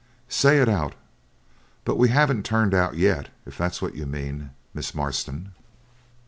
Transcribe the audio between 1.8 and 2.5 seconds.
but we haven't